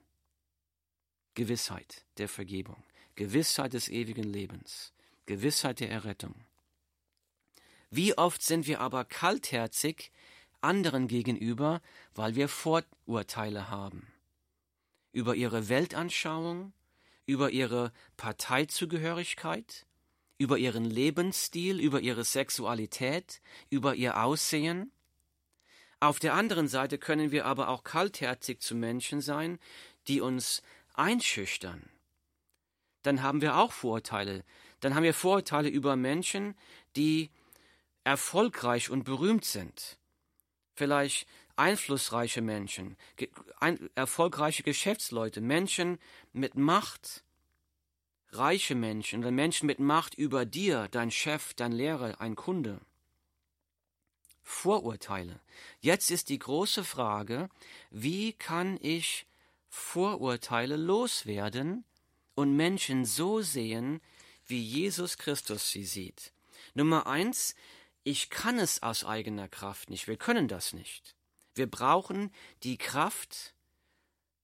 Gewissheit 1.35 2.05
der 2.17 2.27
Vergebung, 2.27 2.83
Gewissheit 3.15 3.71
des 3.71 3.87
ewigen 3.87 4.25
Lebens, 4.25 4.91
Gewissheit 5.25 5.79
der 5.79 5.89
Errettung. 5.89 6.35
Wie 7.91 8.17
oft 8.17 8.41
sind 8.41 8.67
wir 8.67 8.79
aber 8.79 9.03
kaltherzig 9.03 10.11
anderen 10.61 11.07
gegenüber, 11.07 11.81
weil 12.15 12.35
wir 12.35 12.47
Vorurteile 12.47 13.69
haben 13.69 14.07
über 15.11 15.35
ihre 15.35 15.67
Weltanschauung, 15.67 16.71
über 17.25 17.51
ihre 17.51 17.91
Parteizugehörigkeit, 18.15 19.85
über 20.37 20.57
ihren 20.57 20.85
Lebensstil, 20.85 21.79
über 21.79 21.99
ihre 21.99 22.23
Sexualität, 22.23 23.41
über 23.69 23.93
ihr 23.95 24.23
Aussehen. 24.23 24.91
Auf 25.99 26.19
der 26.19 26.33
anderen 26.33 26.67
Seite 26.67 26.97
können 26.97 27.31
wir 27.31 27.45
aber 27.45 27.67
auch 27.67 27.83
kaltherzig 27.83 28.61
zu 28.61 28.73
Menschen 28.73 29.21
sein, 29.21 29.59
die 30.07 30.21
uns 30.21 30.63
einschüchtern. 30.93 31.89
Dann 33.03 33.21
haben 33.21 33.41
wir 33.41 33.57
auch 33.57 33.71
Vorurteile. 33.71 34.43
Dann 34.79 34.95
haben 34.95 35.03
wir 35.03 35.13
Vorurteile 35.13 35.69
über 35.69 35.95
Menschen, 35.95 36.55
die 36.95 37.29
erfolgreich 38.03 38.89
und 38.89 39.03
berühmt 39.03 39.45
sind. 39.45 39.97
Vielleicht 40.73 41.27
einflussreiche 41.55 42.41
Menschen, 42.41 42.97
ein, 43.59 43.89
erfolgreiche 43.95 44.63
Geschäftsleute, 44.63 45.41
Menschen 45.41 45.99
mit 46.33 46.55
Macht, 46.55 47.23
reiche 48.31 48.75
Menschen 48.75 49.19
oder 49.19 49.31
Menschen 49.31 49.67
mit 49.67 49.79
Macht 49.79 50.15
über 50.15 50.45
dir, 50.45 50.87
dein 50.89 51.11
Chef, 51.11 51.53
dein 51.53 51.71
Lehrer, 51.71 52.19
ein 52.19 52.35
Kunde. 52.35 52.79
Vorurteile. 54.43 55.39
Jetzt 55.79 56.11
ist 56.11 56.29
die 56.29 56.39
große 56.39 56.83
Frage, 56.83 57.49
wie 57.89 58.33
kann 58.33 58.77
ich 58.81 59.25
Vorurteile 59.69 60.75
loswerden 60.75 61.85
und 62.35 62.55
Menschen 62.55 63.05
so 63.05 63.41
sehen, 63.41 64.01
wie 64.45 64.61
Jesus 64.61 65.17
Christus 65.17 65.69
sie 65.71 65.85
sieht? 65.85 66.33
Nummer 66.73 67.07
eins, 67.07 67.55
ich 68.03 68.29
kann 68.29 68.59
es 68.59 68.83
aus 68.83 69.03
eigener 69.03 69.47
Kraft 69.47 69.89
nicht. 69.89 70.07
Wir 70.07 70.17
können 70.17 70.47
das 70.47 70.73
nicht. 70.73 71.15
Wir 71.53 71.69
brauchen 71.69 72.31
die 72.63 72.77
Kraft 72.77 73.53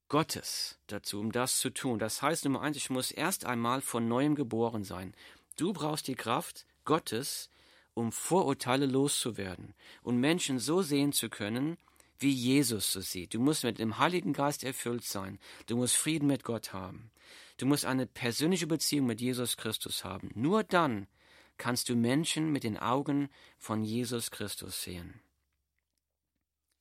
Gottes 0.10 0.78
dazu, 0.88 1.20
um 1.20 1.32
das 1.32 1.60
zu 1.60 1.70
tun. 1.70 2.00
Das 2.00 2.22
heißt 2.22 2.46
Nummer 2.46 2.62
eins, 2.62 2.78
ich 2.78 2.90
muss 2.90 3.12
erst 3.12 3.46
einmal 3.46 3.82
von 3.82 4.08
neuem 4.08 4.36
geboren 4.36 4.84
sein. 4.84 5.14
Du 5.58 5.74
brauchst 5.74 6.08
die 6.08 6.16
Kraft 6.16 6.66
Gottes, 6.86 7.50
um 7.94 8.12
Vorurteile 8.12 8.86
loszuwerden 8.86 9.74
und 10.04 10.20
Menschen 10.20 10.60
so 10.60 10.82
sehen 10.82 11.12
zu 11.12 11.30
können, 11.30 11.78
wie 12.20 12.32
Jesus 12.32 12.92
so 12.92 13.02
sieht. 13.02 13.34
Du 13.34 13.40
musst 13.40 13.64
mit 13.64 13.80
dem 13.80 13.98
Heiligen 13.98 14.34
Geist 14.34 14.64
erfüllt 14.64 15.04
sein. 15.04 15.40
Du 15.66 15.78
musst 15.78 15.96
Frieden 15.96 16.28
mit 16.28 16.44
Gott 16.44 16.74
haben. 16.74 17.12
Du 17.58 17.66
musst 17.66 17.86
eine 17.86 18.06
persönliche 18.06 18.68
Beziehung 18.68 19.08
mit 19.08 19.20
Jesus 19.20 19.58
Christus 19.58 20.04
haben. 20.04 20.32
Nur 20.36 20.64
dann 20.64 21.08
kannst 21.58 21.90
du 21.90 21.96
Menschen 21.96 22.52
mit 22.52 22.64
den 22.64 22.78
Augen 22.78 23.30
von 23.58 23.84
Jesus 23.84 24.32
Christus 24.32 24.84
sehen. 24.84 25.20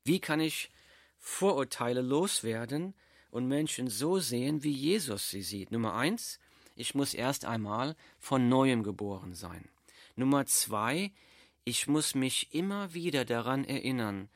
Wie 0.05 0.21
kann 0.21 0.41
ich 0.41 0.71
Vorurteile 1.19 2.03
loswerden 2.03 2.95
und 3.31 3.49
Menschen 3.49 3.89
so 3.89 4.19
sehen, 4.19 4.63
wie 4.63 4.73
Jesus 4.73 5.31
sie 5.31 5.43
sieht? 5.43 5.73
Nummer 5.73 5.95
eins, 5.95 6.39
ich 6.77 6.95
muss 6.95 7.15
erst 7.15 7.45
einmal 7.45 7.97
von 8.19 8.49
neuem 8.49 8.83
geboren 8.83 9.35
sein. 9.35 9.69
Nummer 10.15 10.47
zwei, 10.47 11.13
ich 11.65 11.89
muss 11.89 12.15
mich 12.15 12.55
immer 12.55 12.95
wieder 12.95 13.25
daran 13.25 13.65
erinnern, 13.65 14.29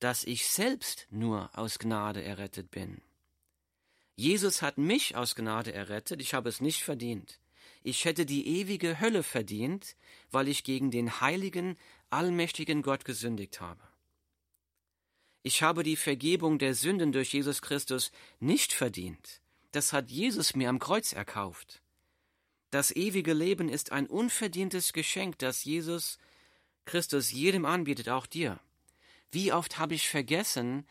dass 0.00 0.24
ich 0.24 0.48
selbst 0.48 1.06
nur 1.10 1.50
aus 1.56 1.78
Gnade 1.78 2.22
errettet 2.24 2.70
bin. 2.70 3.00
Jesus 4.16 4.60
hat 4.60 4.78
mich 4.78 5.16
aus 5.16 5.36
Gnade 5.36 5.72
errettet, 5.72 6.20
ich 6.20 6.34
habe 6.34 6.48
es 6.48 6.60
nicht 6.60 6.82
verdient. 6.82 7.38
Ich 7.82 8.04
hätte 8.04 8.26
die 8.26 8.46
ewige 8.46 9.00
Hölle 9.00 9.22
verdient, 9.22 9.96
weil 10.30 10.48
ich 10.48 10.64
gegen 10.64 10.90
den 10.90 11.20
heiligen, 11.20 11.76
allmächtigen 12.10 12.82
Gott 12.82 13.04
gesündigt 13.04 13.60
habe. 13.60 13.80
Ich 15.42 15.62
habe 15.62 15.82
die 15.82 15.96
Vergebung 15.96 16.58
der 16.58 16.74
Sünden 16.74 17.10
durch 17.10 17.32
Jesus 17.32 17.62
Christus 17.62 18.12
nicht 18.38 18.72
verdient. 18.72 19.40
Das 19.72 19.92
hat 19.92 20.10
Jesus 20.10 20.54
mir 20.54 20.68
am 20.68 20.78
Kreuz 20.78 21.12
erkauft. 21.12 21.82
Das 22.70 22.94
ewige 22.94 23.32
Leben 23.32 23.68
ist 23.68 23.90
ein 23.90 24.06
unverdientes 24.06 24.92
Geschenk, 24.92 25.38
das 25.38 25.64
Jesus 25.64 26.18
Christus 26.84 27.32
jedem 27.32 27.64
anbietet, 27.64 28.08
auch 28.08 28.26
dir. 28.26 28.60
Wie 29.30 29.52
oft 29.52 29.78
habe 29.78 29.94
ich 29.94 30.08
vergessen, 30.08 30.86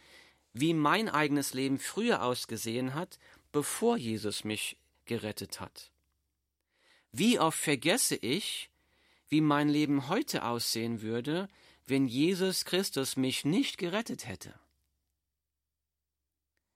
wie 0.53 0.73
mein 0.73 1.07
eigenes 1.09 1.53
Leben 1.53 1.79
früher 1.79 2.23
ausgesehen 2.23 2.93
hat, 2.93 3.19
bevor 3.51 3.97
Jesus 3.97 4.43
mich 4.43 4.77
gerettet 5.05 5.59
hat. 5.59 5.90
Wie 7.11 7.39
oft 7.39 7.59
vergesse 7.59 8.15
ich, 8.15 8.69
wie 9.27 9.41
mein 9.41 9.69
Leben 9.69 10.07
heute 10.07 10.45
aussehen 10.45 11.01
würde, 11.01 11.47
wenn 11.85 12.07
Jesus 12.07 12.65
Christus 12.65 13.17
mich 13.17 13.43
nicht 13.45 13.77
gerettet 13.77 14.27
hätte? 14.27 14.53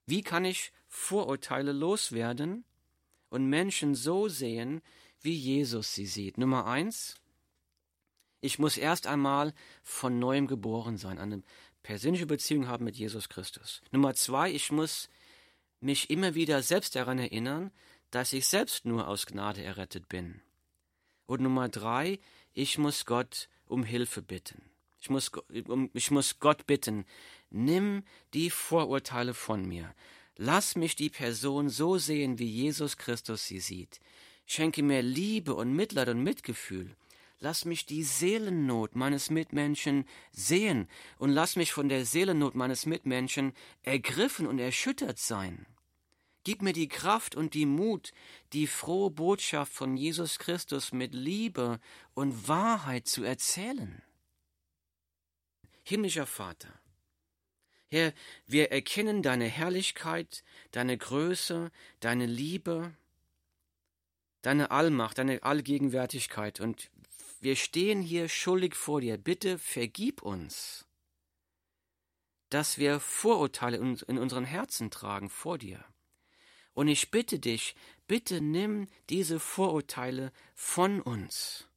Wie 0.06 0.22
kann 0.22 0.46
ich 0.46 0.72
Vorurteile 0.88 1.72
loswerden 1.72 2.64
und 3.30 3.50
Menschen 3.50 3.96
so 3.96 4.28
sehen, 4.28 4.82
wie 5.22 5.34
Jesus 5.34 5.96
sie 5.96 6.06
sieht? 6.06 6.38
Nummer 6.38 6.66
eins, 6.68 7.16
ich 8.42 8.60
muss 8.60 8.78
erst 8.78 9.08
einmal 9.08 9.54
von 9.84 10.20
neuem 10.20 10.48
geboren 10.48 10.98
sein, 10.98 11.18
eine 11.18 11.42
persönliche 11.82 12.28
Beziehung 12.28 12.68
haben 12.68 12.86
mit 12.86 12.96
Jesus 12.96 13.30
Christus. 13.30 13.82
Nummer 13.92 14.14
zwei, 14.14 14.52
ich 14.52 14.72
muss 14.72 15.10
mich 15.80 16.10
immer 16.10 16.36
wieder 16.36 16.62
selbst 16.62 16.96
daran 16.96 17.20
erinnern, 17.20 17.72
dass 18.16 18.32
ich 18.32 18.48
selbst 18.48 18.86
nur 18.86 19.10
aus 19.10 19.26
Gnade 19.26 19.62
errettet 19.62 20.08
bin. 20.08 20.40
Und 21.26 21.42
Nummer 21.42 21.68
drei, 21.68 22.20
ich 22.54 22.78
muss 22.78 23.06
Gott 23.06 23.50
um 23.66 23.84
Hilfe 23.84 24.22
bitten. 24.22 24.62
Ich 25.02 25.10
muss, 25.10 25.34
ich 25.94 26.12
muss 26.12 26.40
Gott 26.40 26.66
bitten, 26.66 27.04
nimm 27.50 28.06
die 28.34 28.50
Vorurteile 28.50 29.34
von 29.34 29.68
mir. 29.68 29.94
Lass 30.38 30.78
mich 30.78 30.96
die 30.96 31.10
Person 31.10 31.68
so 31.68 31.98
sehen, 31.98 32.40
wie 32.40 32.48
Jesus 32.48 32.96
Christus 32.96 33.48
sie 33.48 33.60
sieht. 33.60 34.00
Schenke 34.46 34.82
mir 34.82 35.02
Liebe 35.02 35.54
und 35.54 35.76
Mitleid 35.76 36.08
und 36.08 36.24
Mitgefühl. 36.24 36.96
Lass 37.40 37.66
mich 37.66 37.86
die 37.86 38.04
Seelennot 38.04 38.96
meines 38.96 39.30
Mitmenschen 39.30 40.06
sehen 40.32 40.88
und 41.18 41.32
lass 41.32 41.58
mich 41.58 41.74
von 41.74 41.90
der 41.90 42.06
Seelennot 42.06 42.56
meines 42.56 42.86
Mitmenschen 42.86 43.52
ergriffen 43.84 44.48
und 44.48 44.60
erschüttert 44.60 45.20
sein. 45.20 45.66
Gib 46.46 46.62
mir 46.62 46.74
die 46.74 46.88
Kraft 46.88 47.36
und 47.36 47.56
die 47.56 47.66
Mut, 47.66 48.14
die 48.54 48.68
frohe 48.68 49.10
Botschaft 49.10 49.74
von 49.74 49.98
Jesus 49.98 50.38
Christus 50.38 50.92
mit 50.92 51.14
Liebe 51.14 51.80
und 52.14 52.48
Wahrheit 52.48 53.08
zu 53.08 53.24
erzählen. 53.24 54.04
Himmlischer 55.84 56.28
Vater, 56.28 56.70
Herr, 57.90 58.14
wir 58.46 58.72
erkennen 58.72 59.24
deine 59.24 59.46
Herrlichkeit, 59.46 60.44
deine 60.72 60.98
Größe, 60.98 61.72
deine 62.00 62.28
Liebe, 62.28 62.96
deine 64.44 64.70
Allmacht, 64.70 65.18
deine 65.18 65.42
Allgegenwärtigkeit 65.42 66.60
und 66.60 66.92
wir 67.42 67.56
stehen 67.56 68.02
hier 68.02 68.30
schuldig 68.30 68.76
vor 68.76 69.02
dir. 69.02 69.18
Bitte 69.18 69.58
vergib 69.58 70.22
uns, 70.22 70.86
dass 72.50 72.78
wir 72.78 73.00
Vorurteile 73.00 73.78
in 73.78 74.18
unseren 74.20 74.46
Herzen 74.46 74.92
tragen 74.92 75.30
vor 75.30 75.58
dir. 75.58 75.84
Und 76.76 76.88
ich 76.88 77.10
bitte 77.10 77.40
dich, 77.40 77.76
bitte 78.06 78.42
nimm 78.42 78.88
diese 79.10 79.40
Vorurteile 79.40 80.32
von 80.54 81.02
uns. 81.02 81.68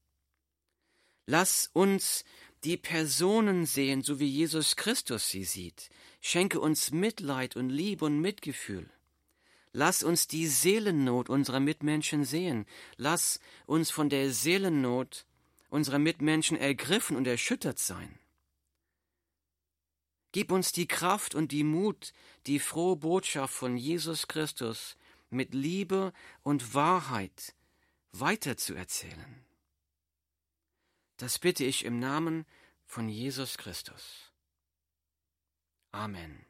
Lass 1.24 1.70
uns 1.72 2.24
die 2.64 2.76
Personen 2.76 3.64
sehen, 3.64 4.02
so 4.02 4.18
wie 4.20 4.26
Jesus 4.26 4.76
Christus 4.76 5.28
sie 5.28 5.44
sieht. 5.44 5.88
Schenke 6.20 6.60
uns 6.60 6.90
Mitleid 6.90 7.56
und 7.56 7.70
Liebe 7.70 8.04
und 8.04 8.20
Mitgefühl. 8.20 8.90
Lass 9.72 10.02
uns 10.02 10.26
die 10.26 10.48
Seelennot 10.48 11.30
unserer 11.30 11.60
Mitmenschen 11.60 12.24
sehen. 12.24 12.66
Lass 12.96 13.38
uns 13.66 13.90
von 13.90 14.08
der 14.08 14.32
Seelennot 14.32 15.26
unserer 15.68 15.98
Mitmenschen 15.98 16.56
ergriffen 16.56 17.16
und 17.16 17.26
erschüttert 17.26 17.78
sein. 17.78 18.18
Gib 20.32 20.52
uns 20.52 20.72
die 20.72 20.86
Kraft 20.86 21.34
und 21.34 21.52
die 21.52 21.64
Mut, 21.64 22.12
die 22.46 22.58
frohe 22.58 22.96
Botschaft 22.96 23.54
von 23.54 23.76
Jesus 23.76 24.28
Christus 24.28 24.96
mit 25.30 25.54
Liebe 25.54 26.12
und 26.42 26.74
Wahrheit 26.74 27.54
weiterzuerzählen. 28.12 29.44
Das 31.16 31.38
bitte 31.38 31.64
ich 31.64 31.84
im 31.84 31.98
Namen 31.98 32.46
von 32.84 33.08
Jesus 33.08 33.58
Christus. 33.58 34.32
Amen. 35.92 36.47